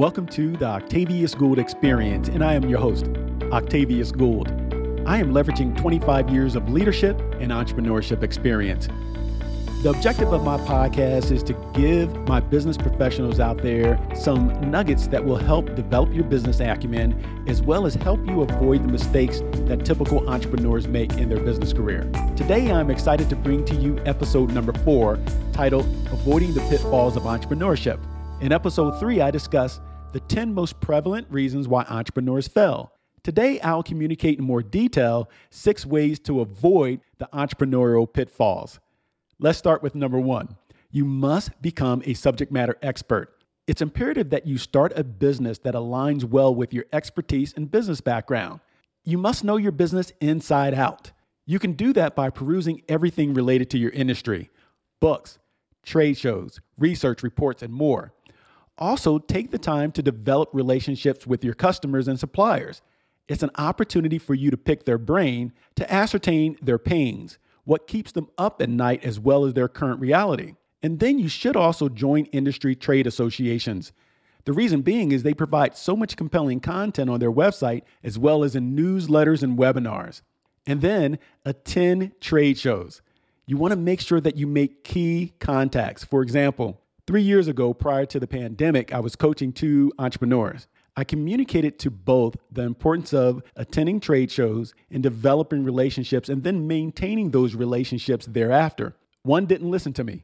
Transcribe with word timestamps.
Welcome 0.00 0.28
to 0.28 0.56
the 0.56 0.64
Octavius 0.64 1.34
Gould 1.34 1.58
Experience, 1.58 2.28
and 2.28 2.42
I 2.42 2.54
am 2.54 2.66
your 2.66 2.80
host, 2.80 3.04
Octavius 3.52 4.10
Gould. 4.10 4.48
I 5.06 5.18
am 5.18 5.34
leveraging 5.34 5.76
25 5.76 6.30
years 6.30 6.56
of 6.56 6.70
leadership 6.70 7.20
and 7.38 7.52
entrepreneurship 7.52 8.22
experience. 8.22 8.88
The 9.82 9.90
objective 9.90 10.32
of 10.32 10.42
my 10.42 10.56
podcast 10.56 11.30
is 11.30 11.42
to 11.42 11.72
give 11.74 12.16
my 12.26 12.40
business 12.40 12.78
professionals 12.78 13.40
out 13.40 13.58
there 13.58 14.00
some 14.14 14.70
nuggets 14.70 15.06
that 15.08 15.22
will 15.22 15.36
help 15.36 15.74
develop 15.74 16.14
your 16.14 16.24
business 16.24 16.60
acumen, 16.60 17.44
as 17.46 17.60
well 17.60 17.84
as 17.84 17.94
help 17.94 18.26
you 18.26 18.40
avoid 18.40 18.82
the 18.82 18.88
mistakes 18.88 19.42
that 19.66 19.84
typical 19.84 20.26
entrepreneurs 20.30 20.88
make 20.88 21.12
in 21.18 21.28
their 21.28 21.40
business 21.40 21.74
career. 21.74 22.10
Today, 22.38 22.72
I'm 22.72 22.90
excited 22.90 23.28
to 23.28 23.36
bring 23.36 23.66
to 23.66 23.74
you 23.74 23.98
episode 24.06 24.50
number 24.50 24.72
four, 24.72 25.18
titled 25.52 25.84
Avoiding 26.10 26.54
the 26.54 26.62
Pitfalls 26.70 27.18
of 27.18 27.24
Entrepreneurship. 27.24 28.00
In 28.40 28.50
episode 28.52 28.98
three, 28.98 29.20
I 29.20 29.30
discuss 29.30 29.78
the 30.10 30.20
10 30.20 30.52
most 30.52 30.80
prevalent 30.80 31.26
reasons 31.30 31.68
why 31.68 31.84
entrepreneurs 31.84 32.48
fail. 32.48 32.92
Today, 33.22 33.60
I'll 33.60 33.82
communicate 33.82 34.38
in 34.38 34.44
more 34.44 34.62
detail 34.62 35.28
six 35.50 35.84
ways 35.84 36.18
to 36.20 36.40
avoid 36.40 37.00
the 37.18 37.28
entrepreneurial 37.32 38.10
pitfalls. 38.10 38.80
Let's 39.38 39.58
start 39.58 39.82
with 39.82 39.94
number 39.94 40.18
one. 40.18 40.56
You 40.90 41.04
must 41.04 41.60
become 41.62 42.02
a 42.04 42.14
subject 42.14 42.50
matter 42.50 42.76
expert. 42.82 43.36
It's 43.66 43.82
imperative 43.82 44.30
that 44.30 44.46
you 44.46 44.58
start 44.58 44.92
a 44.96 45.04
business 45.04 45.58
that 45.60 45.74
aligns 45.74 46.24
well 46.24 46.54
with 46.54 46.72
your 46.74 46.86
expertise 46.92 47.52
and 47.56 47.70
business 47.70 48.00
background. 48.00 48.60
You 49.04 49.16
must 49.16 49.44
know 49.44 49.56
your 49.56 49.72
business 49.72 50.12
inside 50.20 50.74
out. 50.74 51.12
You 51.46 51.58
can 51.58 51.72
do 51.72 51.92
that 51.92 52.16
by 52.16 52.30
perusing 52.30 52.82
everything 52.88 53.34
related 53.34 53.70
to 53.70 53.78
your 53.78 53.90
industry 53.90 54.50
books, 55.00 55.38
trade 55.82 56.18
shows, 56.18 56.60
research 56.78 57.22
reports, 57.22 57.62
and 57.62 57.72
more. 57.72 58.12
Also, 58.80 59.18
take 59.18 59.50
the 59.50 59.58
time 59.58 59.92
to 59.92 60.02
develop 60.02 60.48
relationships 60.52 61.26
with 61.26 61.44
your 61.44 61.54
customers 61.54 62.08
and 62.08 62.18
suppliers. 62.18 62.80
It's 63.28 63.42
an 63.42 63.50
opportunity 63.58 64.18
for 64.18 64.34
you 64.34 64.50
to 64.50 64.56
pick 64.56 64.84
their 64.84 64.98
brain 64.98 65.52
to 65.76 65.92
ascertain 65.92 66.56
their 66.62 66.78
pains, 66.78 67.38
what 67.64 67.86
keeps 67.86 68.10
them 68.10 68.28
up 68.38 68.60
at 68.62 68.70
night, 68.70 69.04
as 69.04 69.20
well 69.20 69.44
as 69.44 69.54
their 69.54 69.68
current 69.68 70.00
reality. 70.00 70.54
And 70.82 70.98
then 70.98 71.18
you 71.18 71.28
should 71.28 71.56
also 71.56 71.88
join 71.88 72.24
industry 72.26 72.74
trade 72.74 73.06
associations. 73.06 73.92
The 74.44 74.54
reason 74.54 74.80
being 74.80 75.12
is 75.12 75.22
they 75.22 75.34
provide 75.34 75.76
so 75.76 75.94
much 75.94 76.16
compelling 76.16 76.60
content 76.60 77.10
on 77.10 77.20
their 77.20 77.30
website, 77.30 77.82
as 78.02 78.18
well 78.18 78.42
as 78.42 78.56
in 78.56 78.74
newsletters 78.74 79.42
and 79.42 79.58
webinars. 79.58 80.22
And 80.66 80.80
then 80.80 81.18
attend 81.44 82.12
trade 82.20 82.58
shows. 82.58 83.02
You 83.46 83.58
want 83.58 83.72
to 83.72 83.76
make 83.76 84.00
sure 84.00 84.20
that 84.20 84.36
you 84.36 84.46
make 84.46 84.84
key 84.84 85.34
contacts. 85.38 86.04
For 86.04 86.22
example, 86.22 86.80
Three 87.10 87.22
years 87.22 87.48
ago, 87.48 87.74
prior 87.74 88.06
to 88.06 88.20
the 88.20 88.28
pandemic, 88.28 88.94
I 88.94 89.00
was 89.00 89.16
coaching 89.16 89.52
two 89.52 89.92
entrepreneurs. 89.98 90.68
I 90.96 91.02
communicated 91.02 91.76
to 91.80 91.90
both 91.90 92.36
the 92.52 92.62
importance 92.62 93.12
of 93.12 93.42
attending 93.56 93.98
trade 93.98 94.30
shows 94.30 94.74
and 94.92 95.02
developing 95.02 95.64
relationships 95.64 96.28
and 96.28 96.44
then 96.44 96.68
maintaining 96.68 97.32
those 97.32 97.56
relationships 97.56 98.26
thereafter. 98.26 98.94
One 99.24 99.46
didn't 99.46 99.72
listen 99.72 99.92
to 99.94 100.04
me. 100.04 100.22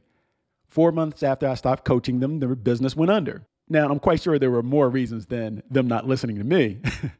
Four 0.69 0.93
months 0.93 1.23
after 1.23 1.49
I 1.49 1.55
stopped 1.55 1.83
coaching 1.83 2.21
them, 2.21 2.39
their 2.39 2.55
business 2.55 2.95
went 2.95 3.11
under. 3.11 3.45
Now, 3.67 3.89
I'm 3.89 3.99
quite 3.99 4.21
sure 4.21 4.39
there 4.39 4.49
were 4.49 4.63
more 4.63 4.89
reasons 4.89 5.25
than 5.25 5.63
them 5.69 5.89
not 5.89 6.07
listening 6.07 6.37
to 6.37 6.45
me. 6.45 6.79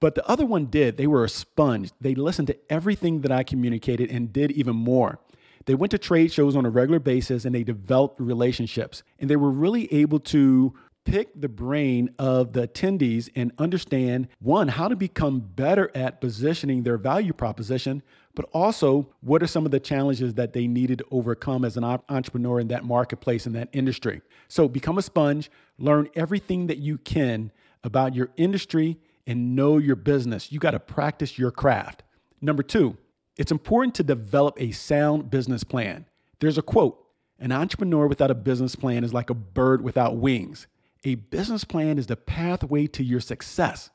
but 0.00 0.16
the 0.16 0.26
other 0.28 0.44
one 0.44 0.66
did. 0.66 0.96
They 0.96 1.06
were 1.06 1.22
a 1.22 1.28
sponge. 1.28 1.92
They 2.00 2.16
listened 2.16 2.48
to 2.48 2.58
everything 2.68 3.20
that 3.20 3.30
I 3.30 3.44
communicated 3.44 4.10
and 4.10 4.32
did 4.32 4.50
even 4.50 4.74
more. 4.74 5.20
They 5.66 5.74
went 5.74 5.90
to 5.92 5.98
trade 5.98 6.32
shows 6.32 6.56
on 6.56 6.66
a 6.66 6.70
regular 6.70 6.98
basis 6.98 7.44
and 7.44 7.54
they 7.54 7.64
developed 7.64 8.20
relationships. 8.20 9.02
And 9.18 9.30
they 9.30 9.36
were 9.36 9.50
really 9.50 9.92
able 9.92 10.20
to 10.20 10.74
pick 11.04 11.38
the 11.38 11.48
brain 11.48 12.10
of 12.18 12.52
the 12.52 12.66
attendees 12.66 13.28
and 13.36 13.52
understand 13.58 14.28
one, 14.40 14.68
how 14.68 14.88
to 14.88 14.96
become 14.96 15.40
better 15.40 15.90
at 15.94 16.20
positioning 16.20 16.82
their 16.82 16.96
value 16.96 17.32
proposition, 17.32 18.02
but 18.34 18.48
also 18.52 19.08
what 19.20 19.42
are 19.42 19.46
some 19.46 19.66
of 19.66 19.70
the 19.70 19.80
challenges 19.80 20.34
that 20.34 20.52
they 20.52 20.66
needed 20.66 20.98
to 20.98 21.04
overcome 21.10 21.64
as 21.64 21.76
an 21.76 21.84
entrepreneur 21.84 22.58
in 22.58 22.68
that 22.68 22.84
marketplace, 22.84 23.46
in 23.46 23.52
that 23.52 23.68
industry. 23.72 24.22
So 24.48 24.66
become 24.66 24.98
a 24.98 25.02
sponge, 25.02 25.50
learn 25.78 26.08
everything 26.14 26.68
that 26.68 26.78
you 26.78 26.98
can 26.98 27.52
about 27.82 28.14
your 28.14 28.30
industry 28.36 28.98
and 29.26 29.54
know 29.54 29.78
your 29.78 29.96
business. 29.96 30.52
You 30.52 30.58
got 30.58 30.72
to 30.72 30.80
practice 30.80 31.38
your 31.38 31.50
craft. 31.50 32.02
Number 32.40 32.62
two, 32.62 32.96
it's 33.36 33.52
important 33.52 33.94
to 33.96 34.02
develop 34.02 34.56
a 34.60 34.70
sound 34.72 35.30
business 35.30 35.64
plan. 35.64 36.06
There's 36.40 36.58
a 36.58 36.62
quote 36.62 37.04
An 37.38 37.52
entrepreneur 37.52 38.06
without 38.06 38.30
a 38.30 38.34
business 38.34 38.76
plan 38.76 39.04
is 39.04 39.12
like 39.12 39.30
a 39.30 39.34
bird 39.34 39.82
without 39.82 40.16
wings. 40.16 40.66
A 41.04 41.16
business 41.16 41.64
plan 41.64 41.98
is 41.98 42.06
the 42.06 42.16
pathway 42.16 42.86
to 42.88 43.04
your 43.04 43.20
success. 43.20 43.90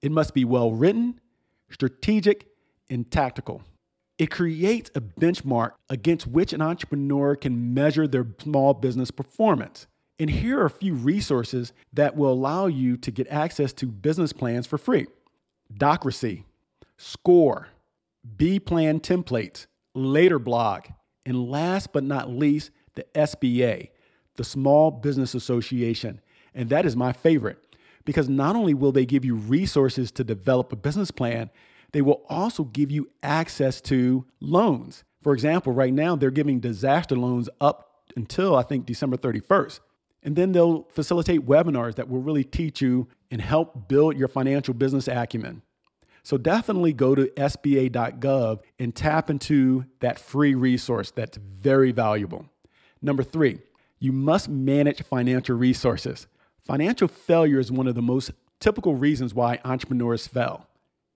It 0.00 0.10
must 0.10 0.34
be 0.34 0.44
well 0.44 0.72
written, 0.72 1.20
strategic, 1.70 2.48
and 2.90 3.08
tactical. 3.10 3.62
It 4.18 4.30
creates 4.30 4.90
a 4.94 5.00
benchmark 5.00 5.72
against 5.88 6.26
which 6.26 6.52
an 6.52 6.60
entrepreneur 6.60 7.34
can 7.36 7.74
measure 7.74 8.06
their 8.06 8.26
small 8.40 8.74
business 8.74 9.10
performance. 9.10 9.86
And 10.18 10.30
here 10.30 10.60
are 10.60 10.66
a 10.66 10.70
few 10.70 10.94
resources 10.94 11.72
that 11.92 12.16
will 12.16 12.32
allow 12.32 12.66
you 12.66 12.96
to 12.98 13.10
get 13.10 13.26
access 13.28 13.72
to 13.74 13.86
business 13.86 14.32
plans 14.32 14.66
for 14.66 14.78
free 14.78 15.06
Docracy, 15.76 16.44
Score, 16.96 17.68
B 18.36 18.60
plan 18.60 19.00
templates, 19.00 19.66
later 19.94 20.38
blog, 20.38 20.84
and 21.24 21.48
last 21.50 21.92
but 21.92 22.04
not 22.04 22.30
least, 22.30 22.70
the 22.94 23.04
SBA, 23.14 23.88
the 24.36 24.44
Small 24.44 24.90
Business 24.90 25.34
Association. 25.34 26.20
And 26.54 26.68
that 26.68 26.86
is 26.86 26.96
my 26.96 27.12
favorite 27.12 27.58
because 28.04 28.28
not 28.28 28.56
only 28.56 28.74
will 28.74 28.92
they 28.92 29.06
give 29.06 29.24
you 29.24 29.34
resources 29.34 30.10
to 30.12 30.24
develop 30.24 30.72
a 30.72 30.76
business 30.76 31.10
plan, 31.10 31.50
they 31.92 32.02
will 32.02 32.22
also 32.28 32.64
give 32.64 32.90
you 32.90 33.08
access 33.22 33.80
to 33.82 34.24
loans. 34.40 35.04
For 35.22 35.32
example, 35.32 35.72
right 35.72 35.92
now 35.92 36.16
they're 36.16 36.30
giving 36.30 36.60
disaster 36.60 37.16
loans 37.16 37.48
up 37.60 38.08
until 38.16 38.56
I 38.56 38.62
think 38.62 38.86
December 38.86 39.16
31st. 39.16 39.80
And 40.24 40.36
then 40.36 40.52
they'll 40.52 40.84
facilitate 40.90 41.46
webinars 41.46 41.96
that 41.96 42.08
will 42.08 42.20
really 42.20 42.44
teach 42.44 42.80
you 42.80 43.08
and 43.30 43.40
help 43.40 43.88
build 43.88 44.16
your 44.16 44.28
financial 44.28 44.74
business 44.74 45.08
acumen. 45.08 45.62
So 46.22 46.36
definitely 46.38 46.92
go 46.92 47.14
to 47.14 47.26
SBA.gov 47.26 48.60
and 48.78 48.94
tap 48.94 49.28
into 49.28 49.86
that 50.00 50.18
free 50.18 50.54
resource 50.54 51.10
that's 51.10 51.36
very 51.36 51.90
valuable. 51.92 52.46
Number 53.00 53.24
three, 53.24 53.58
you 53.98 54.12
must 54.12 54.48
manage 54.48 55.02
financial 55.02 55.56
resources. 55.56 56.26
Financial 56.64 57.08
failure 57.08 57.58
is 57.58 57.72
one 57.72 57.88
of 57.88 57.96
the 57.96 58.02
most 58.02 58.30
typical 58.60 58.94
reasons 58.94 59.34
why 59.34 59.58
entrepreneurs 59.64 60.26
fail. 60.26 60.68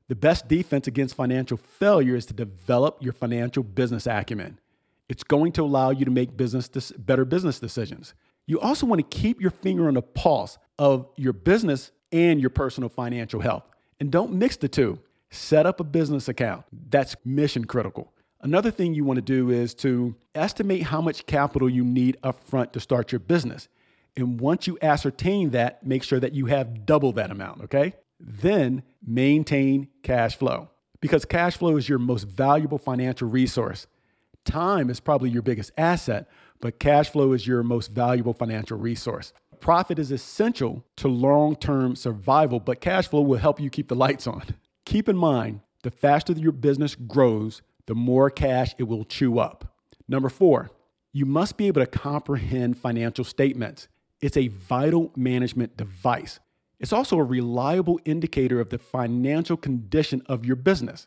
The 0.08 0.16
best 0.16 0.48
defense 0.48 0.86
against 0.86 1.14
financial 1.14 1.56
failure 1.56 2.16
is 2.16 2.26
to 2.26 2.34
develop 2.34 2.98
your 3.00 3.12
financial 3.12 3.62
business 3.62 4.06
acumen. 4.06 4.58
It's 5.08 5.24
going 5.24 5.52
to 5.52 5.62
allow 5.62 5.90
you 5.90 6.04
to 6.04 6.10
make 6.10 6.36
business 6.36 6.92
better 6.92 7.24
business 7.24 7.60
decisions. 7.60 8.14
You 8.46 8.60
also 8.60 8.86
want 8.86 9.08
to 9.08 9.16
keep 9.16 9.40
your 9.40 9.50
finger 9.50 9.88
on 9.88 9.94
the 9.94 10.02
pulse 10.02 10.58
of 10.78 11.08
your 11.16 11.32
business 11.32 11.92
and 12.12 12.40
your 12.40 12.50
personal 12.50 12.88
financial 12.88 13.40
health. 13.40 13.64
And 14.00 14.10
don't 14.10 14.32
mix 14.32 14.56
the 14.56 14.68
two. 14.68 14.98
Set 15.30 15.66
up 15.66 15.80
a 15.80 15.84
business 15.84 16.28
account. 16.28 16.64
That's 16.90 17.16
mission 17.24 17.64
critical. 17.64 18.12
Another 18.40 18.70
thing 18.70 18.94
you 18.94 19.04
want 19.04 19.16
to 19.16 19.22
do 19.22 19.50
is 19.50 19.74
to 19.74 20.14
estimate 20.34 20.84
how 20.84 21.00
much 21.00 21.26
capital 21.26 21.68
you 21.68 21.84
need 21.84 22.16
upfront 22.22 22.72
to 22.72 22.80
start 22.80 23.10
your 23.10 23.18
business. 23.18 23.68
And 24.16 24.40
once 24.40 24.66
you 24.66 24.78
ascertain 24.82 25.50
that, 25.50 25.84
make 25.84 26.02
sure 26.02 26.20
that 26.20 26.32
you 26.32 26.46
have 26.46 26.86
double 26.86 27.12
that 27.12 27.30
amount, 27.30 27.62
okay? 27.64 27.94
Then 28.20 28.82
maintain 29.06 29.88
cash 30.02 30.36
flow 30.36 30.70
because 31.00 31.24
cash 31.24 31.56
flow 31.56 31.76
is 31.76 31.88
your 31.88 31.98
most 31.98 32.24
valuable 32.24 32.78
financial 32.78 33.28
resource. 33.28 33.86
Time 34.44 34.90
is 34.90 35.00
probably 35.00 35.30
your 35.30 35.42
biggest 35.42 35.72
asset, 35.76 36.28
but 36.60 36.78
cash 36.78 37.10
flow 37.10 37.32
is 37.32 37.46
your 37.46 37.62
most 37.62 37.90
valuable 37.90 38.32
financial 38.32 38.78
resource. 38.78 39.32
Profit 39.60 39.98
is 39.98 40.10
essential 40.10 40.84
to 40.96 41.08
long 41.08 41.56
term 41.56 41.96
survival, 41.96 42.60
but 42.60 42.80
cash 42.80 43.08
flow 43.08 43.22
will 43.22 43.38
help 43.38 43.60
you 43.60 43.70
keep 43.70 43.88
the 43.88 43.96
lights 43.96 44.26
on. 44.26 44.42
Keep 44.84 45.08
in 45.08 45.16
mind, 45.16 45.60
the 45.82 45.90
faster 45.90 46.32
your 46.32 46.52
business 46.52 46.94
grows, 46.94 47.60
the 47.86 47.94
more 47.94 48.30
cash 48.30 48.72
it 48.78 48.84
will 48.84 49.04
chew 49.04 49.40
up. 49.40 49.76
Number 50.06 50.28
four, 50.28 50.70
you 51.12 51.26
must 51.26 51.56
be 51.56 51.66
able 51.66 51.80
to 51.80 51.86
comprehend 51.86 52.78
financial 52.78 53.24
statements. 53.24 53.88
It's 54.20 54.36
a 54.36 54.48
vital 54.48 55.12
management 55.16 55.76
device. 55.76 56.38
It's 56.78 56.92
also 56.92 57.18
a 57.18 57.24
reliable 57.24 57.98
indicator 58.04 58.60
of 58.60 58.70
the 58.70 58.78
financial 58.78 59.56
condition 59.56 60.22
of 60.26 60.44
your 60.44 60.56
business. 60.56 61.06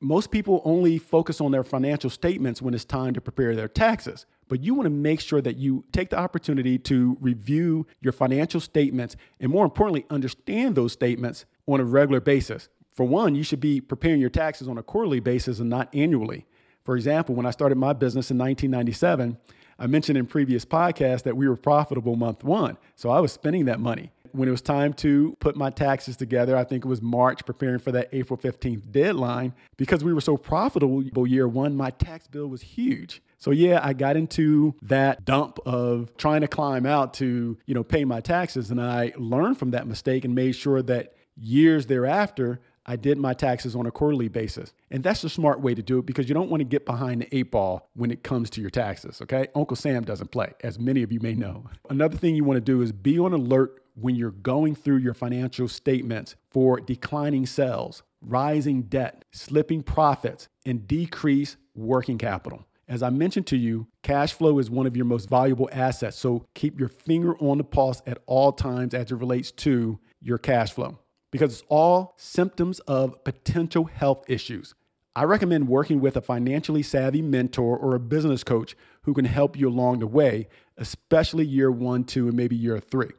Most 0.00 0.30
people 0.30 0.62
only 0.64 0.98
focus 0.98 1.40
on 1.40 1.52
their 1.52 1.62
financial 1.62 2.10
statements 2.10 2.62
when 2.62 2.72
it's 2.72 2.84
time 2.84 3.12
to 3.14 3.20
prepare 3.20 3.54
their 3.54 3.68
taxes, 3.68 4.24
but 4.50 4.62
you 4.62 4.74
want 4.74 4.84
to 4.86 4.90
make 4.90 5.20
sure 5.20 5.40
that 5.40 5.56
you 5.56 5.84
take 5.92 6.10
the 6.10 6.18
opportunity 6.18 6.76
to 6.76 7.16
review 7.20 7.86
your 8.02 8.12
financial 8.12 8.60
statements 8.60 9.16
and, 9.38 9.50
more 9.50 9.64
importantly, 9.64 10.04
understand 10.10 10.74
those 10.74 10.92
statements 10.92 11.46
on 11.68 11.80
a 11.80 11.84
regular 11.84 12.20
basis. 12.20 12.68
For 12.92 13.06
one, 13.06 13.36
you 13.36 13.44
should 13.44 13.60
be 13.60 13.80
preparing 13.80 14.20
your 14.20 14.28
taxes 14.28 14.66
on 14.66 14.76
a 14.76 14.82
quarterly 14.82 15.20
basis 15.20 15.60
and 15.60 15.70
not 15.70 15.88
annually. 15.94 16.46
For 16.84 16.96
example, 16.96 17.36
when 17.36 17.46
I 17.46 17.52
started 17.52 17.78
my 17.78 17.92
business 17.92 18.32
in 18.32 18.38
1997, 18.38 19.38
I 19.78 19.86
mentioned 19.86 20.18
in 20.18 20.26
previous 20.26 20.64
podcasts 20.64 21.22
that 21.22 21.36
we 21.36 21.48
were 21.48 21.56
profitable 21.56 22.16
month 22.16 22.42
one. 22.42 22.76
So 22.96 23.08
I 23.08 23.20
was 23.20 23.32
spending 23.32 23.66
that 23.66 23.78
money. 23.78 24.10
when 24.32 24.48
it 24.48 24.52
was 24.52 24.62
time 24.62 24.92
to 24.92 25.36
put 25.40 25.56
my 25.56 25.70
taxes 25.70 26.16
together, 26.16 26.56
I 26.56 26.64
think 26.64 26.84
it 26.84 26.88
was 26.88 27.02
March, 27.02 27.44
preparing 27.44 27.78
for 27.78 27.92
that 27.92 28.08
April 28.12 28.38
15th 28.38 28.90
deadline, 28.90 29.54
because 29.76 30.04
we 30.04 30.12
were 30.12 30.20
so 30.20 30.36
profitable 30.36 31.26
year 31.26 31.48
one, 31.48 31.76
my 31.76 31.90
tax 31.90 32.26
bill 32.26 32.46
was 32.46 32.62
huge. 32.62 33.22
So 33.40 33.50
yeah, 33.50 33.80
I 33.82 33.94
got 33.94 34.16
into 34.16 34.74
that 34.82 35.24
dump 35.24 35.58
of 35.66 36.16
trying 36.16 36.42
to 36.42 36.48
climb 36.48 36.86
out 36.86 37.14
to, 37.14 37.58
you 37.66 37.74
know, 37.74 37.82
pay 37.82 38.04
my 38.04 38.20
taxes. 38.20 38.70
And 38.70 38.80
I 38.80 39.12
learned 39.16 39.58
from 39.58 39.70
that 39.72 39.86
mistake 39.86 40.24
and 40.24 40.34
made 40.34 40.52
sure 40.52 40.82
that 40.82 41.14
years 41.36 41.86
thereafter, 41.86 42.60
I 42.84 42.96
did 42.96 43.16
my 43.18 43.32
taxes 43.32 43.74
on 43.74 43.86
a 43.86 43.90
quarterly 43.90 44.28
basis. 44.28 44.74
And 44.90 45.02
that's 45.02 45.22
the 45.22 45.30
smart 45.30 45.60
way 45.60 45.74
to 45.74 45.82
do 45.82 45.98
it 45.98 46.06
because 46.06 46.28
you 46.28 46.34
don't 46.34 46.50
want 46.50 46.60
to 46.60 46.66
get 46.66 46.84
behind 46.84 47.22
the 47.22 47.34
eight 47.34 47.50
ball 47.50 47.88
when 47.94 48.10
it 48.10 48.22
comes 48.22 48.50
to 48.50 48.60
your 48.60 48.70
taxes, 48.70 49.22
okay? 49.22 49.48
Uncle 49.54 49.76
Sam 49.76 50.04
doesn't 50.04 50.30
play, 50.30 50.52
as 50.62 50.78
many 50.78 51.02
of 51.02 51.10
you 51.10 51.20
may 51.20 51.34
know. 51.34 51.64
Another 51.88 52.18
thing 52.18 52.34
you 52.34 52.44
want 52.44 52.58
to 52.58 52.60
do 52.60 52.82
is 52.82 52.92
be 52.92 53.18
on 53.18 53.32
alert 53.32 53.82
when 53.94 54.16
you're 54.16 54.30
going 54.30 54.74
through 54.74 54.98
your 54.98 55.14
financial 55.14 55.68
statements 55.68 56.36
for 56.50 56.78
declining 56.80 57.46
sales, 57.46 58.02
rising 58.20 58.82
debt, 58.82 59.24
slipping 59.30 59.82
profits, 59.82 60.48
and 60.66 60.86
decreased 60.86 61.56
working 61.74 62.18
capital. 62.18 62.66
As 62.90 63.04
I 63.04 63.10
mentioned 63.10 63.46
to 63.46 63.56
you, 63.56 63.86
cash 64.02 64.32
flow 64.32 64.58
is 64.58 64.68
one 64.68 64.84
of 64.84 64.96
your 64.96 65.06
most 65.06 65.28
valuable 65.28 65.68
assets. 65.70 66.18
So 66.18 66.44
keep 66.54 66.80
your 66.80 66.88
finger 66.88 67.38
on 67.38 67.58
the 67.58 67.64
pulse 67.64 68.02
at 68.04 68.18
all 68.26 68.50
times 68.50 68.94
as 68.94 69.12
it 69.12 69.14
relates 69.14 69.52
to 69.52 70.00
your 70.20 70.38
cash 70.38 70.72
flow 70.72 70.98
because 71.30 71.52
it's 71.52 71.62
all 71.68 72.14
symptoms 72.18 72.80
of 72.80 73.22
potential 73.22 73.84
health 73.84 74.24
issues. 74.28 74.74
I 75.14 75.22
recommend 75.22 75.68
working 75.68 76.00
with 76.00 76.16
a 76.16 76.20
financially 76.20 76.82
savvy 76.82 77.22
mentor 77.22 77.78
or 77.78 77.94
a 77.94 78.00
business 78.00 78.42
coach 78.42 78.76
who 79.02 79.14
can 79.14 79.24
help 79.24 79.56
you 79.56 79.68
along 79.68 80.00
the 80.00 80.08
way, 80.08 80.48
especially 80.76 81.46
year 81.46 81.70
one, 81.70 82.02
two, 82.02 82.26
and 82.26 82.36
maybe 82.36 82.56
year 82.56 82.80
three. 82.80 83.10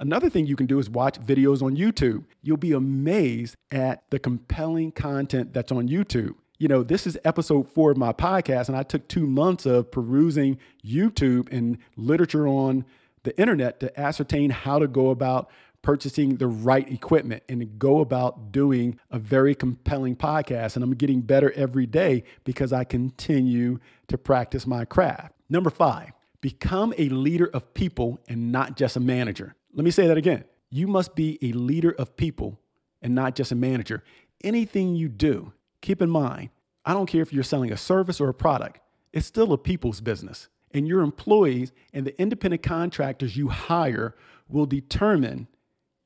Another 0.00 0.30
thing 0.30 0.46
you 0.46 0.56
can 0.56 0.66
do 0.66 0.78
is 0.78 0.88
watch 0.88 1.20
videos 1.20 1.62
on 1.62 1.76
YouTube. 1.76 2.24
You'll 2.40 2.56
be 2.56 2.72
amazed 2.72 3.56
at 3.70 4.04
the 4.08 4.18
compelling 4.18 4.90
content 4.90 5.52
that's 5.52 5.70
on 5.70 5.86
YouTube. 5.86 6.34
You 6.62 6.68
know, 6.68 6.84
this 6.84 7.08
is 7.08 7.18
episode 7.24 7.68
four 7.72 7.90
of 7.90 7.96
my 7.96 8.12
podcast, 8.12 8.68
and 8.68 8.76
I 8.76 8.84
took 8.84 9.08
two 9.08 9.26
months 9.26 9.66
of 9.66 9.90
perusing 9.90 10.58
YouTube 10.86 11.52
and 11.52 11.76
literature 11.96 12.46
on 12.46 12.84
the 13.24 13.36
internet 13.36 13.80
to 13.80 13.98
ascertain 13.98 14.50
how 14.50 14.78
to 14.78 14.86
go 14.86 15.10
about 15.10 15.50
purchasing 15.82 16.36
the 16.36 16.46
right 16.46 16.88
equipment 16.88 17.42
and 17.48 17.80
go 17.80 17.98
about 17.98 18.52
doing 18.52 18.96
a 19.10 19.18
very 19.18 19.56
compelling 19.56 20.14
podcast. 20.14 20.76
And 20.76 20.84
I'm 20.84 20.94
getting 20.94 21.22
better 21.22 21.50
every 21.56 21.84
day 21.84 22.22
because 22.44 22.72
I 22.72 22.84
continue 22.84 23.80
to 24.06 24.16
practice 24.16 24.64
my 24.64 24.84
craft. 24.84 25.34
Number 25.50 25.68
five, 25.68 26.12
become 26.40 26.94
a 26.96 27.08
leader 27.08 27.50
of 27.52 27.74
people 27.74 28.20
and 28.28 28.52
not 28.52 28.76
just 28.76 28.94
a 28.94 29.00
manager. 29.00 29.56
Let 29.74 29.84
me 29.84 29.90
say 29.90 30.06
that 30.06 30.16
again. 30.16 30.44
You 30.70 30.86
must 30.86 31.16
be 31.16 31.40
a 31.42 31.50
leader 31.50 31.90
of 31.90 32.14
people 32.16 32.60
and 33.02 33.16
not 33.16 33.34
just 33.34 33.50
a 33.50 33.56
manager. 33.56 34.04
Anything 34.44 34.94
you 34.94 35.08
do, 35.08 35.52
keep 35.82 36.00
in 36.00 36.08
mind, 36.08 36.48
I 36.84 36.94
don't 36.94 37.06
care 37.06 37.20
if 37.22 37.32
you're 37.32 37.44
selling 37.44 37.70
a 37.70 37.76
service 37.76 38.20
or 38.20 38.28
a 38.28 38.34
product, 38.34 38.80
it's 39.12 39.26
still 39.26 39.52
a 39.52 39.58
people's 39.58 40.00
business. 40.00 40.48
And 40.72 40.88
your 40.88 41.02
employees 41.02 41.70
and 41.92 42.06
the 42.06 42.18
independent 42.20 42.62
contractors 42.62 43.36
you 43.36 43.48
hire 43.48 44.14
will 44.48 44.64
determine 44.64 45.48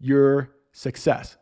your 0.00 0.50
success. 0.72 1.36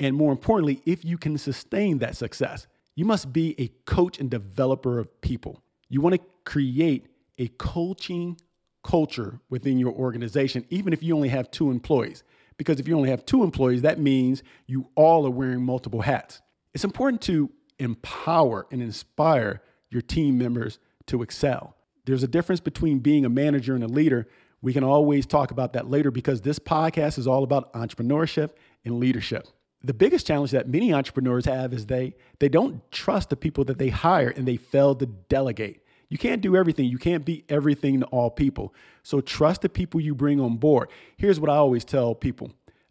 And 0.00 0.16
more 0.16 0.32
importantly, 0.32 0.82
if 0.84 1.04
you 1.04 1.16
can 1.16 1.38
sustain 1.38 1.98
that 1.98 2.16
success, 2.16 2.66
you 2.96 3.04
must 3.04 3.32
be 3.32 3.54
a 3.60 3.68
coach 3.86 4.18
and 4.18 4.28
developer 4.28 4.98
of 4.98 5.20
people. 5.20 5.62
You 5.88 6.00
want 6.00 6.16
to 6.16 6.20
create 6.44 7.06
a 7.38 7.48
coaching 7.48 8.36
culture 8.82 9.40
within 9.48 9.78
your 9.78 9.92
organization, 9.92 10.66
even 10.68 10.92
if 10.92 11.02
you 11.02 11.14
only 11.14 11.28
have 11.28 11.50
two 11.50 11.70
employees. 11.70 12.24
Because 12.56 12.78
if 12.78 12.86
you 12.86 12.96
only 12.96 13.10
have 13.10 13.24
two 13.24 13.42
employees, 13.42 13.82
that 13.82 13.98
means 13.98 14.42
you 14.66 14.88
all 14.94 15.26
are 15.26 15.30
wearing 15.30 15.64
multiple 15.64 16.02
hats. 16.02 16.40
It's 16.72 16.84
important 16.84 17.22
to 17.22 17.50
empower 17.78 18.66
and 18.70 18.82
inspire 18.82 19.62
your 19.90 20.02
team 20.02 20.38
members 20.38 20.78
to 21.06 21.22
excel. 21.22 21.76
There's 22.04 22.22
a 22.22 22.28
difference 22.28 22.60
between 22.60 22.98
being 22.98 23.24
a 23.24 23.28
manager 23.28 23.74
and 23.74 23.84
a 23.84 23.88
leader 23.88 24.26
we 24.64 24.72
can 24.72 24.82
always 24.82 25.26
talk 25.26 25.50
about 25.50 25.74
that 25.74 25.90
later 25.90 26.10
because 26.10 26.40
this 26.40 26.58
podcast 26.58 27.18
is 27.18 27.26
all 27.26 27.44
about 27.44 27.70
entrepreneurship 27.74 28.52
and 28.82 28.98
leadership. 28.98 29.46
The 29.82 29.92
biggest 29.92 30.26
challenge 30.26 30.52
that 30.52 30.66
many 30.66 30.90
entrepreneurs 30.90 31.44
have 31.44 31.74
is 31.74 31.84
they 31.84 32.14
they 32.38 32.48
don't 32.48 32.80
trust 32.90 33.28
the 33.28 33.36
people 33.36 33.64
that 33.64 33.76
they 33.76 33.90
hire 33.90 34.30
and 34.30 34.48
they 34.48 34.56
fail 34.56 34.94
to 34.94 35.04
delegate. 35.04 35.82
You 36.08 36.16
can't 36.16 36.40
do 36.40 36.56
everything. 36.56 36.86
You 36.86 36.96
can't 36.96 37.26
be 37.26 37.44
everything 37.50 38.00
to 38.00 38.06
all 38.06 38.30
people. 38.30 38.72
So 39.02 39.20
trust 39.20 39.60
the 39.60 39.68
people 39.68 40.00
you 40.00 40.14
bring 40.14 40.40
on 40.40 40.56
board. 40.56 40.88
Here's 41.18 41.38
what 41.38 41.50
I 41.50 41.56
always 41.56 41.84
tell 41.84 42.14
people. 42.14 42.50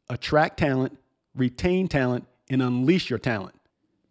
Attract 0.10 0.60
talent, 0.60 0.96
retain 1.34 1.88
talent, 1.88 2.28
and 2.52 2.62
unleash 2.62 3.10
your 3.10 3.18
talent. 3.18 3.56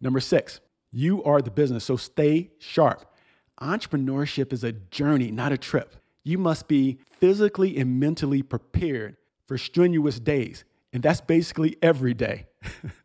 Number 0.01 0.19
6, 0.19 0.59
you 0.93 1.23
are 1.23 1.41
the 1.41 1.51
business, 1.51 1.83
so 1.83 1.97
stay 1.97 2.51
sharp. 2.59 3.05
Entrepreneurship 3.59 4.53
is 4.53 4.63
a 4.63 4.71
journey, 4.71 5.31
not 5.31 5.51
a 5.51 5.57
trip. 5.57 5.95
You 6.23 6.37
must 6.37 6.67
be 6.67 6.99
physically 7.19 7.77
and 7.77 7.99
mentally 7.99 8.43
prepared 8.43 9.17
for 9.47 9.57
strenuous 9.57 10.19
days. 10.19 10.63
And 10.93 11.01
that's 11.01 11.19
basically 11.19 11.77
every 11.81 12.13
day. 12.13 12.45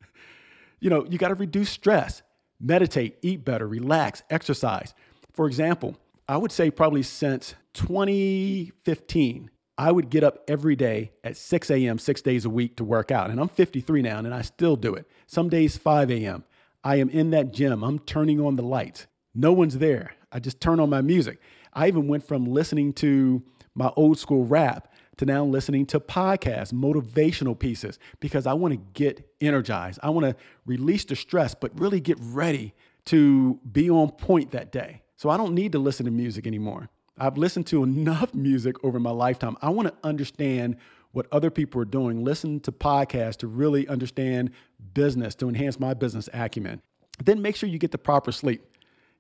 you 0.81 0.91
know, 0.91 1.07
you 1.09 1.17
got 1.17 1.29
to 1.29 1.35
reduce 1.35 1.71
stress, 1.71 2.23
meditate, 2.61 3.17
eat 3.23 3.45
better, 3.45 3.67
relax, 3.67 4.23
exercise. 4.29 4.95
For 5.33 5.47
example, 5.47 5.97
I 6.29 6.37
would 6.37 6.53
say 6.53 6.71
probably 6.71 7.03
since 7.03 7.55
2015, 7.73 9.51
I 9.79 9.93
would 9.93 10.11
get 10.11 10.25
up 10.25 10.45
every 10.47 10.77
day 10.77 11.13
at 11.25 11.37
6 11.37 11.71
a.m., 11.71 11.99
six 11.99 12.21
days 12.21 12.45
a 12.45 12.51
week 12.51 12.77
to 12.77 12.85
work 12.85 13.11
out. 13.11 13.31
And 13.31 13.41
I'm 13.41 13.49
53 13.49 14.03
now 14.03 14.19
and 14.19 14.35
I 14.35 14.43
still 14.43 14.77
do 14.77 14.95
it. 14.95 15.09
Some 15.27 15.49
days, 15.49 15.79
5 15.79 16.11
a.m. 16.11 16.45
I 16.85 16.97
am 16.97 17.11
in 17.11 17.31
that 17.31 17.53
gym. 17.53 17.83
I'm 17.83 17.99
turning 17.99 18.41
on 18.41 18.57
the 18.57 18.63
lights. 18.63 19.07
No 19.35 19.53
one's 19.53 19.79
there. 19.79 20.15
I 20.33 20.39
just 20.41 20.61
turn 20.61 20.81
on 20.81 20.91
my 20.91 21.01
music. 21.01 21.41
I 21.73 21.89
even 21.89 22.09
went 22.09 22.27
from 22.27 22.47
listening 22.47 22.93
to 22.95 23.43
my 23.75 23.93
old 23.97 24.19
school 24.19 24.45
rap 24.45 24.93
to 25.19 25.27
now 25.27 25.45
listening 25.45 25.85
to 25.87 26.01
podcasts, 26.01 26.73
motivational 26.73 27.59
pieces, 27.59 27.99
because 28.21 28.47
I 28.47 28.53
want 28.55 28.75
to 28.75 28.81
get 28.95 29.29
energized. 29.41 29.99
I 30.03 30.11
want 30.11 30.27
to 30.27 30.37
release 30.65 31.05
the 31.05 31.17
stress, 31.17 31.55
but 31.55 31.79
really 31.79 32.01
get 32.01 32.19
ready 32.21 32.75
to 33.07 33.59
be 33.71 33.91
on 33.91 34.11
point 34.11 34.51
that 34.53 34.71
day. 34.73 35.03
So 35.17 35.31
I 35.31 35.37
don't 35.37 35.55
need 35.55 35.73
to 35.73 35.79
listen 35.79 36.07
to 36.07 36.13
music 36.13 36.47
anymore. 36.47 36.89
I've 37.19 37.37
listened 37.37 37.67
to 37.69 37.83
enough 37.83 38.33
music 38.35 38.77
over 38.85 39.01
my 39.01 39.11
lifetime. 39.11 39.57
I 39.61 39.71
want 39.71 39.89
to 39.89 39.95
understand 40.07 40.77
what 41.19 41.27
other 41.33 41.51
people 41.51 41.81
are 41.83 41.85
doing, 41.85 42.25
listen 42.25 42.61
to 42.61 42.73
podcasts 42.73 43.37
to 43.39 43.47
really 43.47 43.87
understand 43.89 44.53
business, 44.95 45.35
to 45.35 45.49
enhance 45.49 45.79
my 45.79 45.93
business 45.93 46.29
acumen. 46.33 46.81
Then 47.23 47.43
make 47.43 47.57
sure 47.57 47.69
you 47.69 47.79
get 47.79 47.91
the 47.91 47.99
proper 47.99 48.33
sleep 48.33 48.65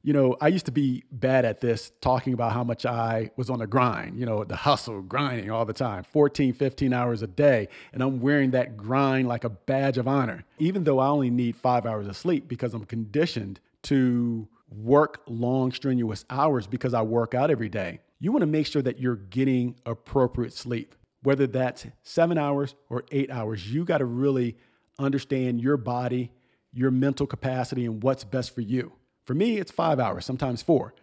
you 0.02 0.12
know, 0.12 0.36
I 0.40 0.48
used 0.48 0.66
to 0.66 0.72
be 0.72 1.04
bad 1.10 1.44
at 1.44 1.60
this, 1.60 1.90
talking 2.00 2.32
about 2.32 2.52
how 2.52 2.62
much 2.62 2.86
I 2.86 3.30
was 3.36 3.50
on 3.50 3.58
the 3.58 3.66
grind, 3.66 4.18
you 4.18 4.26
know, 4.26 4.44
the 4.44 4.56
hustle, 4.56 5.02
grinding 5.02 5.50
all 5.50 5.64
the 5.64 5.72
time, 5.72 6.04
14, 6.04 6.52
15 6.52 6.92
hours 6.92 7.22
a 7.22 7.26
day. 7.26 7.68
And 7.92 8.02
I'm 8.02 8.20
wearing 8.20 8.52
that 8.52 8.76
grind 8.76 9.26
like 9.26 9.44
a 9.44 9.50
badge 9.50 9.98
of 9.98 10.06
honor, 10.06 10.44
even 10.58 10.84
though 10.84 11.00
I 11.00 11.08
only 11.08 11.30
need 11.30 11.56
five 11.56 11.84
hours 11.84 12.06
of 12.06 12.16
sleep 12.16 12.48
because 12.48 12.74
I'm 12.74 12.84
conditioned 12.84 13.60
to 13.82 14.48
work 14.70 15.22
long, 15.26 15.72
strenuous 15.72 16.24
hours 16.30 16.66
because 16.66 16.94
I 16.94 17.02
work 17.02 17.34
out 17.34 17.50
every 17.50 17.68
day. 17.68 18.00
You 18.20 18.32
want 18.32 18.42
to 18.42 18.46
make 18.46 18.66
sure 18.66 18.82
that 18.82 19.00
you're 19.00 19.16
getting 19.16 19.76
appropriate 19.84 20.52
sleep, 20.52 20.94
whether 21.22 21.46
that's 21.46 21.86
seven 22.02 22.38
hours 22.38 22.74
or 22.88 23.04
eight 23.10 23.30
hours. 23.30 23.72
You 23.72 23.84
got 23.84 23.98
to 23.98 24.04
really 24.04 24.56
understand 24.98 25.60
your 25.60 25.76
body, 25.76 26.32
your 26.72 26.90
mental 26.90 27.26
capacity, 27.26 27.84
and 27.84 28.02
what's 28.02 28.24
best 28.24 28.54
for 28.54 28.60
you. 28.60 28.92
For 29.24 29.34
me, 29.34 29.58
it's 29.58 29.70
five 29.70 30.00
hours, 30.00 30.24
sometimes 30.24 30.62
four. 30.62 30.94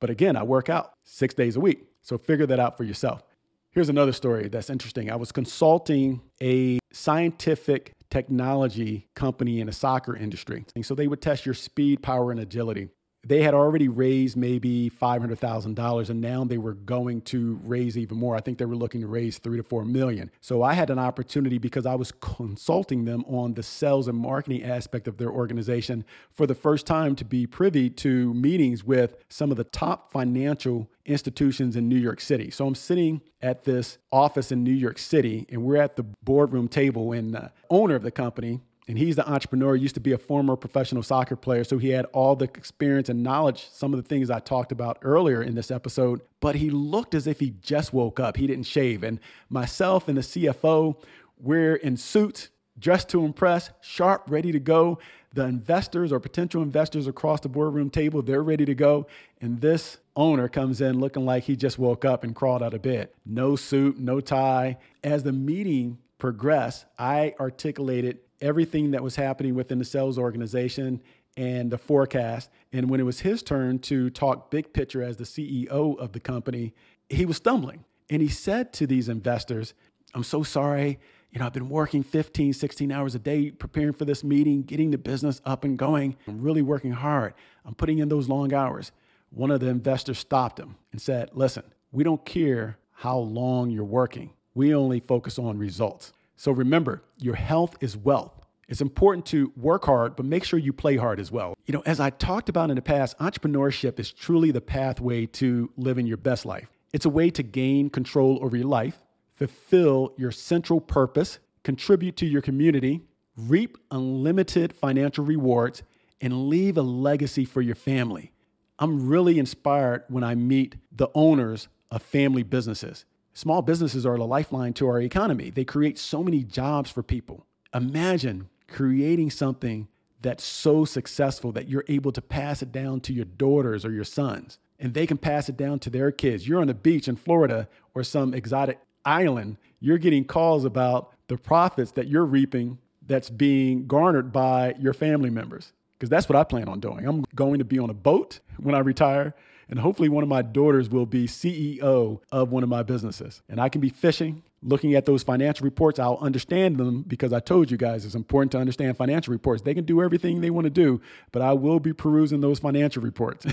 But 0.00 0.10
again, 0.10 0.36
I 0.36 0.42
work 0.42 0.68
out 0.68 0.92
six 1.04 1.34
days 1.34 1.56
a 1.56 1.60
week. 1.60 1.86
So 2.02 2.18
figure 2.18 2.46
that 2.46 2.60
out 2.60 2.76
for 2.76 2.84
yourself. 2.84 3.22
Here's 3.70 3.88
another 3.88 4.12
story 4.12 4.48
that's 4.48 4.70
interesting. 4.70 5.10
I 5.10 5.16
was 5.16 5.32
consulting 5.32 6.20
a 6.42 6.78
scientific 6.92 7.92
technology 8.10 9.08
company 9.14 9.60
in 9.60 9.66
the 9.66 9.72
soccer 9.72 10.14
industry. 10.14 10.64
And 10.76 10.86
so 10.86 10.94
they 10.94 11.08
would 11.08 11.20
test 11.20 11.44
your 11.44 11.54
speed, 11.54 12.02
power, 12.02 12.30
and 12.30 12.38
agility 12.38 12.90
they 13.26 13.42
had 13.42 13.54
already 13.54 13.88
raised 13.88 14.36
maybe 14.36 14.90
$500,000 14.90 16.10
and 16.10 16.20
now 16.20 16.44
they 16.44 16.58
were 16.58 16.74
going 16.74 17.20
to 17.22 17.60
raise 17.64 17.96
even 17.96 18.18
more. 18.18 18.36
I 18.36 18.40
think 18.40 18.58
they 18.58 18.64
were 18.64 18.76
looking 18.76 19.00
to 19.00 19.06
raise 19.06 19.38
3 19.38 19.56
to 19.56 19.62
4 19.62 19.84
million. 19.84 20.30
So 20.40 20.62
I 20.62 20.74
had 20.74 20.90
an 20.90 20.98
opportunity 20.98 21.58
because 21.58 21.86
I 21.86 21.94
was 21.94 22.12
consulting 22.12 23.04
them 23.04 23.24
on 23.26 23.54
the 23.54 23.62
sales 23.62 24.08
and 24.08 24.18
marketing 24.18 24.62
aspect 24.62 25.08
of 25.08 25.16
their 25.16 25.30
organization 25.30 26.04
for 26.32 26.46
the 26.46 26.54
first 26.54 26.86
time 26.86 27.16
to 27.16 27.24
be 27.24 27.46
privy 27.46 27.90
to 27.90 28.34
meetings 28.34 28.84
with 28.84 29.16
some 29.28 29.50
of 29.50 29.56
the 29.56 29.64
top 29.64 30.12
financial 30.12 30.90
institutions 31.06 31.76
in 31.76 31.88
New 31.88 31.98
York 31.98 32.20
City. 32.20 32.50
So 32.50 32.66
I'm 32.66 32.74
sitting 32.74 33.20
at 33.42 33.64
this 33.64 33.98
office 34.10 34.50
in 34.50 34.64
New 34.64 34.72
York 34.72 34.98
City 34.98 35.46
and 35.50 35.62
we're 35.62 35.76
at 35.76 35.96
the 35.96 36.04
boardroom 36.22 36.68
table 36.68 37.12
and 37.12 37.34
the 37.34 37.52
owner 37.68 37.94
of 37.94 38.02
the 38.02 38.10
company 38.10 38.60
and 38.86 38.98
he's 38.98 39.16
the 39.16 39.28
entrepreneur. 39.28 39.74
Used 39.76 39.94
to 39.94 40.00
be 40.00 40.12
a 40.12 40.18
former 40.18 40.56
professional 40.56 41.02
soccer 41.02 41.36
player, 41.36 41.64
so 41.64 41.78
he 41.78 41.90
had 41.90 42.04
all 42.06 42.36
the 42.36 42.44
experience 42.44 43.08
and 43.08 43.22
knowledge, 43.22 43.68
some 43.70 43.94
of 43.94 44.02
the 44.02 44.08
things 44.08 44.30
I 44.30 44.40
talked 44.40 44.72
about 44.72 44.98
earlier 45.02 45.42
in 45.42 45.54
this 45.54 45.70
episode. 45.70 46.20
But 46.40 46.56
he 46.56 46.70
looked 46.70 47.14
as 47.14 47.26
if 47.26 47.40
he 47.40 47.54
just 47.62 47.92
woke 47.92 48.20
up. 48.20 48.36
He 48.36 48.46
didn't 48.46 48.66
shave. 48.66 49.02
And 49.02 49.20
myself 49.48 50.08
and 50.08 50.18
the 50.18 50.22
CFO, 50.22 50.96
We're 51.38 51.76
in 51.76 51.96
suits, 51.96 52.50
dressed 52.78 53.08
to 53.10 53.24
impress, 53.24 53.70
sharp, 53.80 54.24
ready 54.28 54.52
to 54.52 54.60
go. 54.60 54.98
The 55.32 55.44
investors 55.44 56.12
or 56.12 56.20
potential 56.20 56.62
investors 56.62 57.06
across 57.06 57.40
the 57.40 57.48
boardroom 57.48 57.90
table, 57.90 58.22
they're 58.22 58.42
ready 58.42 58.64
to 58.66 58.74
go. 58.74 59.06
And 59.40 59.60
this 59.60 59.98
owner 60.14 60.48
comes 60.48 60.80
in 60.80 61.00
looking 61.00 61.24
like 61.24 61.44
he 61.44 61.56
just 61.56 61.78
woke 61.78 62.04
up 62.04 62.22
and 62.22 62.34
crawled 62.36 62.62
out 62.62 62.72
of 62.72 62.82
bed. 62.82 63.08
No 63.26 63.56
suit, 63.56 63.98
no 63.98 64.20
tie. 64.20 64.78
As 65.02 65.24
the 65.24 65.32
meeting 65.32 65.98
progressed, 66.18 66.86
I 66.98 67.34
articulated 67.40 68.18
everything 68.44 68.90
that 68.90 69.02
was 69.02 69.16
happening 69.16 69.54
within 69.54 69.78
the 69.78 69.84
sales 69.84 70.18
organization 70.18 71.00
and 71.36 71.70
the 71.70 71.78
forecast. 71.78 72.50
And 72.72 72.90
when 72.90 73.00
it 73.00 73.04
was 73.04 73.20
his 73.20 73.42
turn 73.42 73.78
to 73.80 74.10
talk 74.10 74.50
big 74.50 74.72
picture 74.72 75.02
as 75.02 75.16
the 75.16 75.24
CEO 75.24 75.98
of 75.98 76.12
the 76.12 76.20
company, 76.20 76.74
he 77.08 77.24
was 77.24 77.38
stumbling. 77.38 77.84
And 78.10 78.20
he 78.20 78.28
said 78.28 78.72
to 78.74 78.86
these 78.86 79.08
investors, 79.08 79.72
I'm 80.14 80.22
so 80.22 80.42
sorry. 80.42 81.00
You 81.32 81.40
know, 81.40 81.46
I've 81.46 81.54
been 81.54 81.70
working 81.70 82.02
15, 82.02 82.52
16 82.52 82.92
hours 82.92 83.14
a 83.14 83.18
day 83.18 83.50
preparing 83.50 83.94
for 83.94 84.04
this 84.04 84.22
meeting, 84.22 84.62
getting 84.62 84.90
the 84.90 84.98
business 84.98 85.40
up 85.44 85.64
and 85.64 85.76
going. 85.76 86.16
I'm 86.28 86.40
really 86.40 86.62
working 86.62 86.92
hard. 86.92 87.34
I'm 87.64 87.74
putting 87.74 87.98
in 87.98 88.08
those 88.08 88.28
long 88.28 88.52
hours. 88.52 88.92
One 89.30 89.50
of 89.50 89.60
the 89.60 89.68
investors 89.68 90.18
stopped 90.18 90.60
him 90.60 90.76
and 90.92 91.00
said, 91.00 91.30
Listen, 91.32 91.64
we 91.90 92.04
don't 92.04 92.24
care 92.24 92.78
how 92.92 93.18
long 93.18 93.70
you're 93.70 93.84
working. 93.84 94.30
We 94.54 94.74
only 94.74 95.00
focus 95.00 95.38
on 95.38 95.58
results. 95.58 96.12
So 96.36 96.52
remember, 96.52 97.02
your 97.18 97.34
health 97.34 97.76
is 97.80 97.96
wealth. 97.96 98.32
It's 98.68 98.80
important 98.80 99.26
to 99.26 99.52
work 99.56 99.84
hard, 99.84 100.16
but 100.16 100.24
make 100.24 100.44
sure 100.44 100.58
you 100.58 100.72
play 100.72 100.96
hard 100.96 101.20
as 101.20 101.30
well. 101.30 101.54
You 101.66 101.74
know, 101.74 101.82
as 101.84 102.00
I 102.00 102.10
talked 102.10 102.48
about 102.48 102.70
in 102.70 102.76
the 102.76 102.82
past, 102.82 103.18
entrepreneurship 103.18 104.00
is 104.00 104.10
truly 104.10 104.50
the 104.50 104.60
pathway 104.60 105.26
to 105.26 105.70
living 105.76 106.06
your 106.06 106.16
best 106.16 106.46
life. 106.46 106.70
It's 106.92 107.04
a 107.04 107.10
way 107.10 107.30
to 107.30 107.42
gain 107.42 107.90
control 107.90 108.38
over 108.42 108.56
your 108.56 108.66
life, 108.66 108.98
fulfill 109.32 110.14
your 110.16 110.30
central 110.30 110.80
purpose, 110.80 111.40
contribute 111.62 112.16
to 112.18 112.26
your 112.26 112.40
community, 112.42 113.02
reap 113.36 113.76
unlimited 113.90 114.72
financial 114.72 115.24
rewards, 115.24 115.82
and 116.20 116.48
leave 116.48 116.78
a 116.78 116.82
legacy 116.82 117.44
for 117.44 117.60
your 117.60 117.74
family. 117.74 118.32
I'm 118.78 119.08
really 119.08 119.38
inspired 119.38 120.04
when 120.08 120.24
I 120.24 120.34
meet 120.34 120.76
the 120.90 121.08
owners 121.14 121.68
of 121.90 122.02
family 122.02 122.42
businesses. 122.42 123.04
Small 123.34 123.62
businesses 123.62 124.06
are 124.06 124.16
the 124.16 124.24
lifeline 124.24 124.72
to 124.74 124.86
our 124.86 125.00
economy. 125.00 125.50
They 125.50 125.64
create 125.64 125.98
so 125.98 126.22
many 126.22 126.44
jobs 126.44 126.90
for 126.90 127.02
people. 127.02 127.46
Imagine 127.74 128.48
creating 128.68 129.32
something 129.32 129.88
that's 130.22 130.44
so 130.44 130.84
successful 130.84 131.50
that 131.52 131.68
you're 131.68 131.84
able 131.88 132.12
to 132.12 132.22
pass 132.22 132.62
it 132.62 132.70
down 132.70 133.00
to 133.00 133.12
your 133.12 133.24
daughters 133.24 133.84
or 133.84 133.90
your 133.90 134.04
sons, 134.04 134.58
and 134.78 134.94
they 134.94 135.06
can 135.06 135.18
pass 135.18 135.48
it 135.48 135.56
down 135.56 135.80
to 135.80 135.90
their 135.90 136.12
kids. 136.12 136.46
You're 136.46 136.60
on 136.60 136.68
the 136.68 136.74
beach 136.74 137.08
in 137.08 137.16
Florida 137.16 137.68
or 137.92 138.04
some 138.04 138.32
exotic 138.32 138.78
island, 139.04 139.58
you're 139.80 139.98
getting 139.98 140.24
calls 140.24 140.64
about 140.64 141.12
the 141.28 141.36
profits 141.36 141.92
that 141.92 142.08
you're 142.08 142.24
reaping 142.24 142.78
that's 143.06 143.30
being 143.30 143.86
garnered 143.86 144.32
by 144.32 144.74
your 144.78 144.94
family 144.94 145.30
members. 145.30 145.72
Because 145.98 146.08
that's 146.08 146.28
what 146.28 146.36
I 146.36 146.44
plan 146.44 146.68
on 146.68 146.80
doing. 146.80 147.06
I'm 147.06 147.24
going 147.34 147.58
to 147.58 147.64
be 147.64 147.78
on 147.78 147.90
a 147.90 147.94
boat 147.94 148.40
when 148.58 148.74
I 148.74 148.78
retire, 148.78 149.34
and 149.68 149.78
hopefully, 149.78 150.08
one 150.08 150.22
of 150.22 150.28
my 150.28 150.42
daughters 150.42 150.88
will 150.88 151.06
be 151.06 151.26
CEO 151.26 152.20
of 152.30 152.50
one 152.50 152.62
of 152.62 152.68
my 152.68 152.82
businesses. 152.82 153.42
And 153.48 153.60
I 153.60 153.68
can 153.68 153.80
be 153.80 153.88
fishing 153.88 154.42
looking 154.64 154.94
at 154.94 155.04
those 155.04 155.22
financial 155.22 155.64
reports, 155.64 155.98
I'll 155.98 156.18
understand 156.20 156.78
them 156.78 157.02
because 157.02 157.32
I 157.32 157.40
told 157.40 157.70
you 157.70 157.76
guys 157.76 158.04
it's 158.04 158.14
important 158.14 158.52
to 158.52 158.58
understand 158.58 158.96
financial 158.96 159.30
reports. 159.30 159.62
They 159.62 159.74
can 159.74 159.84
do 159.84 160.02
everything 160.02 160.40
they 160.40 160.50
want 160.50 160.64
to 160.64 160.70
do, 160.70 161.00
but 161.30 161.42
I 161.42 161.52
will 161.52 161.78
be 161.78 161.92
perusing 161.92 162.40
those 162.40 162.58
financial 162.58 163.02
reports. 163.02 163.46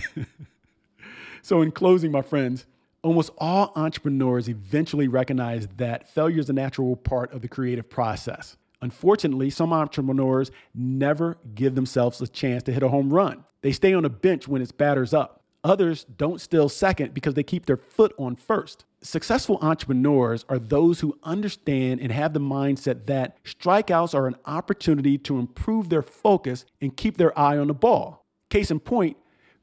so, 1.41 1.61
in 1.61 1.71
closing, 1.71 2.11
my 2.11 2.21
friends, 2.21 2.65
almost 3.03 3.31
all 3.37 3.73
entrepreneurs 3.75 4.47
eventually 4.47 5.07
recognize 5.07 5.67
that 5.77 6.09
failure 6.09 6.39
is 6.39 6.49
a 6.49 6.53
natural 6.53 6.95
part 6.95 7.33
of 7.33 7.41
the 7.41 7.47
creative 7.47 7.89
process. 7.89 8.55
Unfortunately, 8.81 9.49
some 9.49 9.73
entrepreneurs 9.73 10.49
never 10.73 11.37
give 11.53 11.75
themselves 11.75 12.19
a 12.21 12.27
chance 12.27 12.63
to 12.63 12.71
hit 12.71 12.81
a 12.81 12.89
home 12.89 13.13
run. 13.13 13.43
They 13.61 13.73
stay 13.73 13.93
on 13.93 14.05
a 14.05 14.09
bench 14.09 14.47
when 14.47 14.61
it's 14.61 14.71
batters 14.71 15.13
up. 15.13 15.40
Others 15.63 16.05
don't 16.05 16.41
steal 16.41 16.69
second 16.69 17.13
because 17.13 17.35
they 17.35 17.43
keep 17.43 17.67
their 17.67 17.77
foot 17.77 18.13
on 18.17 18.35
first. 18.35 18.85
Successful 19.01 19.59
entrepreneurs 19.61 20.43
are 20.49 20.57
those 20.57 20.99
who 20.99 21.17
understand 21.23 22.01
and 22.01 22.11
have 22.11 22.33
the 22.33 22.39
mindset 22.39 23.05
that 23.05 23.43
strikeouts 23.43 24.15
are 24.15 24.27
an 24.27 24.35
opportunity 24.45 25.17
to 25.19 25.37
improve 25.37 25.89
their 25.89 26.01
focus 26.01 26.65
and 26.81 26.97
keep 26.97 27.17
their 27.17 27.37
eye 27.37 27.57
on 27.57 27.67
the 27.67 27.73
ball. 27.73 28.25
Case 28.49 28.71
in 28.71 28.79
point, 28.79 29.17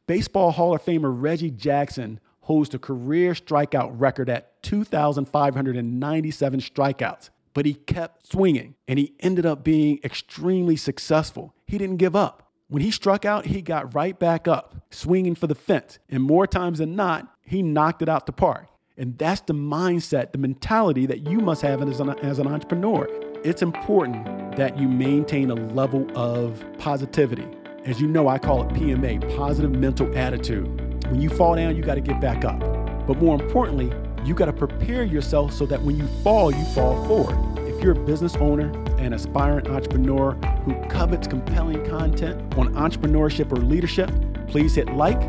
Baseball 0.07 0.53
Hall 0.53 0.75
of 0.75 0.85
Famer 0.85 1.13
Reggie 1.15 1.51
Jackson 1.51 2.21
holds 2.43 2.71
the 2.71 2.79
career 2.79 3.35
strikeout 3.35 3.91
record 3.95 4.31
at 4.31 4.63
2,597 4.63 6.61
strikeouts, 6.61 7.31
but 7.53 7.67
he 7.67 7.75
kept 7.75 8.27
swinging 8.27 8.75
and 8.87 8.99
he 8.99 9.15
ended 9.21 9.45
up 9.45 9.65
being 9.65 9.99
extremely 10.03 10.77
successful. 10.77 11.55
He 11.67 11.77
didn't 11.77 11.99
give 11.99 12.17
up. 12.17 12.48
When 12.71 12.83
he 12.83 12.91
struck 12.91 13.25
out, 13.25 13.47
he 13.47 13.63
got 13.63 13.95
right 13.95 14.19
back 14.19 14.47
up, 14.47 14.75
swinging 14.91 15.35
for 15.35 15.47
the 15.47 15.55
fence. 15.55 15.99
And 16.11 16.23
more 16.23 16.47
times 16.47 16.81
than 16.81 16.95
not, 16.95 17.27
he 17.41 17.63
knocked 17.63 18.03
it 18.03 18.11
out 18.11 18.27
the 18.27 18.33
park. 18.33 18.67
And 18.99 19.17
that's 19.17 19.41
the 19.41 19.55
mindset, 19.55 20.33
the 20.33 20.39
mentality 20.39 21.07
that 21.07 21.27
you 21.27 21.39
must 21.39 21.63
have 21.63 21.81
as 21.81 21.99
an, 21.99 22.11
as 22.19 22.39
an 22.39 22.47
entrepreneur. 22.47 23.09
It's 23.43 23.63
important 23.63 24.57
that 24.57 24.77
you 24.77 24.87
maintain 24.87 25.51
a 25.51 25.55
level 25.55 26.07
of 26.15 26.63
positivity. 26.77 27.49
As 27.87 28.03
you 28.03 28.07
know, 28.07 28.29
I 28.29 28.39
call 28.39 28.63
it 28.65 28.69
PMA, 28.75 29.35
positive 29.35 29.71
mental 29.71 30.15
attitude. 30.19 30.67
When 31.07 31.23
you 31.23 31.31
fall 31.31 31.57
down, 31.57 31.75
you 31.75 31.83
got 31.83 31.95
to 31.95 32.03
get 32.03 32.21
back 32.21 32.45
up. 32.45 32.61
But 33.07 33.17
more 33.17 33.41
importantly, 33.41 33.91
you 34.27 34.35
got 34.35 34.47
to 34.47 34.53
prepare 34.53 35.05
yourself 35.05 35.55
so 35.55 35.65
that 35.65 35.81
when 35.81 35.97
you 35.97 36.07
fall, 36.23 36.53
you 36.53 36.65
fall 36.75 37.03
forward. 37.07 37.59
If 37.61 37.83
you're 37.83 37.93
a 37.93 38.05
business 38.05 38.37
owner, 38.37 38.71
an 38.99 39.13
aspiring 39.13 39.67
entrepreneur 39.69 40.33
who 40.65 40.75
covets 40.89 41.27
compelling 41.27 41.85
content 41.89 42.41
on 42.57 42.75
entrepreneurship 42.75 43.53
or 43.53 43.57
leadership, 43.57 44.11
please 44.49 44.75
hit 44.75 44.93
like 44.95 45.21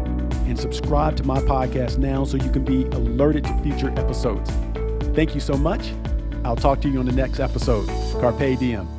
and 0.48 0.60
subscribe 0.60 1.16
to 1.18 1.24
my 1.24 1.40
podcast 1.40 1.98
now 1.98 2.24
so 2.24 2.38
you 2.38 2.50
can 2.52 2.66
be 2.66 2.84
alerted 2.86 3.44
to 3.44 3.58
future 3.62 3.92
episodes. 4.00 4.50
Thank 5.16 5.36
you 5.36 5.42
so 5.42 5.54
much. 5.54 5.94
I'll 6.44 6.56
talk 6.56 6.82
to 6.82 6.90
you 6.90 7.00
on 7.00 7.06
the 7.06 7.12
next 7.12 7.40
episode. 7.40 7.88
Carpe 8.20 8.58
diem. 8.60 8.99